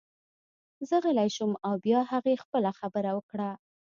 [0.89, 3.49] زه غلی شوم او بیا هغې خپله خبره وکړه